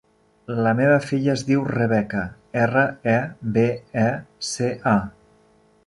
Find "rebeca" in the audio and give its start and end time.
1.73-2.23